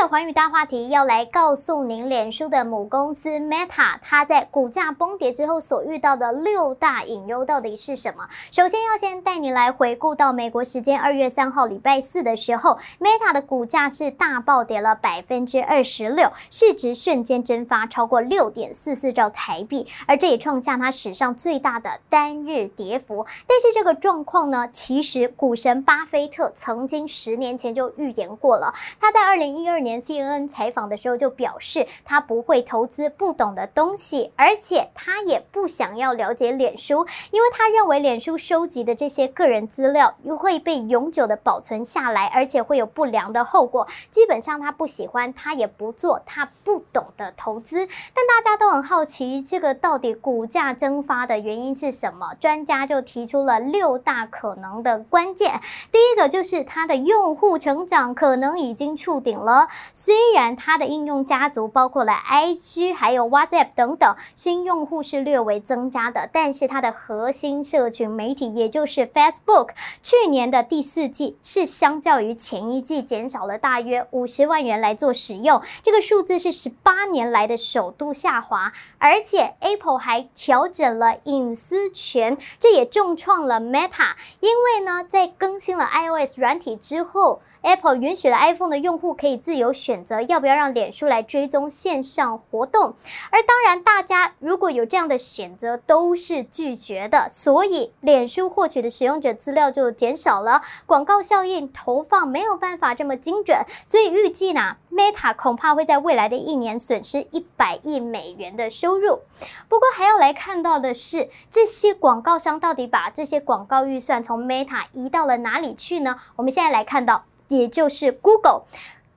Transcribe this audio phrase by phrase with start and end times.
[0.00, 8.28] 的寰宇大话题要来告诉您，脸书的母公司 Meta，它在股价崩跌之后所遇到的六大隐忧到底是什么？
[8.52, 23.26] 首先要先带你来回顾到美国时间二月三号礼拜四的时候，Meta 的股价是大暴跌了百分之二十六，市值瞬间蒸发超过六点四四兆台币，而这也创下它史上最大的单日跌幅。
[23.46, 29.64] 但是这个状况呢，其实股神巴菲特曾经十年前就预言过了，他在二零一。
[29.64, 43.86] 第二年，CNN 采访的时候就表示，他不会投资不懂的东西，而且他也不想要了解脸书，因为他认为脸书收集的这些个人资料又会被永久的保存下来，而且会有不良的后果。
[44.10, 47.86] 基本上他不喜欢，他也不做他不懂的投资。
[48.14, 52.34] 但大家都很好奇，这个到底股价蒸发的原因是什么？
[52.40, 55.60] 专家就提出了六大可能的关键。
[55.92, 59.68] 第一个就是它的用户成长可能已经触顶了。
[59.92, 69.70] 虽然它的应用家族包括了 IG 还有 WhatsApp 等等，新用户是略微增加的，但是它的核心社群媒体，也就是 Facebook，
[70.02, 87.40] 去年的第四季是相较于前一季减少了大约五十万人来做使用，这个数字是十八年来的首度下滑，而且 Apple 还调整了隐私权，这也重创了 Meta，因为呢，在更新了 iOS 软体之后。
[87.64, 92.94] Apple 允许了 iPhone 的用户可以自由选择要不要让脸书来追踪线上活动，
[93.30, 109.20] 而当然，大家如果有这样的选择，都是拒绝的，所以脸书获取的使用者资料就减少了，广告效应投放没有办法这么精准，所以预计呢，Meta 恐怕会在未来的一年损失一百亿美元的收入。
[109.68, 116.20] 不过还要来看到的是，这些广告商到底把这些广告预算从 Meta 移到了哪里去呢？
[116.36, 117.24] 我们现在来看到。
[117.48, 118.62] 也就是 Google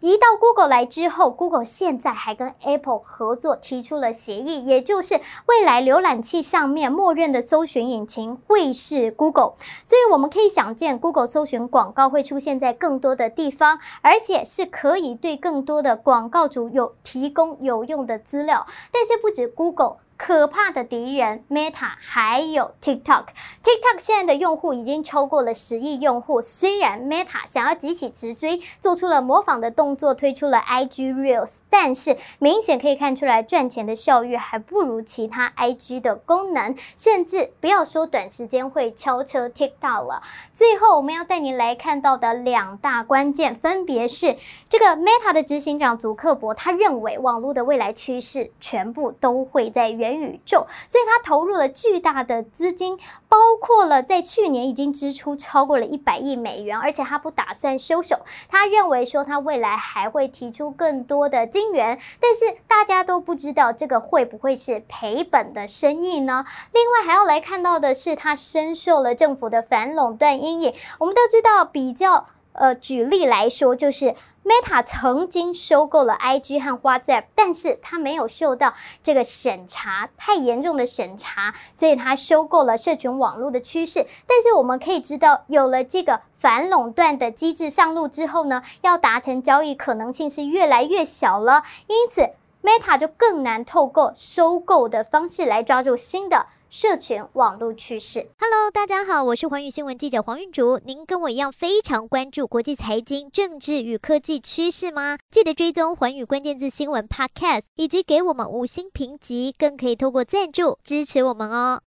[0.00, 5.14] 移到 Google 来之后，Google 现在还跟 Apple 合作提出了协议，也就是
[5.46, 18.66] 未来浏览器上面默认的搜寻引擎会是 Google，所以我们可以想见，Google 搜寻广告会出现在更多的地方，而且是可以对更多的广告主有提供有用的资料。
[18.92, 20.03] 但是不止 Google。
[20.16, 26.40] 可怕的敌人 Meta 还有 TikTok，TikTok 现在的用户已经超过了十亿用户。
[26.40, 40.22] 虽然 Meta 想要急起直追，做出了模仿的动作，推出了 IG Reels，但是明显可以看出来赚钱的效率还不如其他 IG 的功能，甚至不要说短时间会超车 TikTok 了。
[40.52, 44.36] 最后我们要带您来看到的两大关键，分别是
[44.68, 58.20] 这个 Meta 的执行长祖克伯，他认为网络的未来趋势全部都会在元宇宙，所以他投入了巨大的资金，包括了在去年已经支出超过了一百亿美元，而且他不打算收手。
[58.48, 66.44] 他认为说他未来还会提出更多的金元，但是大家都不知道这个会不会是赔本的生意呢？
[66.72, 70.74] 另外还要来看到的是，他深受了政府的反垄断阴影。
[70.98, 74.14] 我们都知道，比较呃，举例来说就是。
[74.44, 84.06] Meta 曾经收购了 IG 和 WhatsApp，但是它没有受到这个审查太严重的审查，所以它收购了社群网络的趋势。
[84.26, 92.28] 但是我们可以知道，有了这个反垄断的机制上路之后呢，要达成交易可能性是越来越小了，因此
[92.62, 96.48] Meta 就更难透过收购的方式来抓住新的。
[96.74, 98.32] 社群网络趋势。
[98.36, 100.80] Hello，大家好，我是寰宇新闻记者黄韵竹。
[100.84, 105.16] 您跟我一样非常关注国际财经、政治与科技趋势吗？
[105.30, 111.80] 记得追踪寰宇关键字新闻 Podcast，以及给我们五星评级，更可以透过赞助支持我们哦。